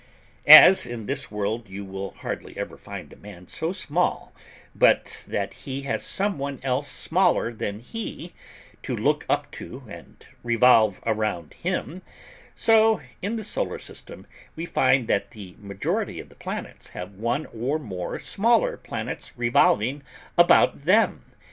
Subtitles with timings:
[0.47, 4.33] As in this world you will hardly ever find a man so small
[4.73, 8.33] but that he has someone else smaller than he,
[8.81, 12.01] to look up to and revolve around him,
[12.55, 14.25] so in the Solar System
[14.55, 20.01] we find that the majority of the planets have one or more smaller planets revolving
[20.35, 21.25] about them.